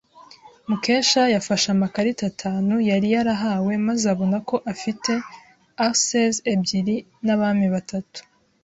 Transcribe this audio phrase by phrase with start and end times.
[0.69, 5.11] Mukesha yafashe amakarita atanu yari yarahawe maze abona ko afite
[5.87, 8.19] aces ebyiri n'abami batatu.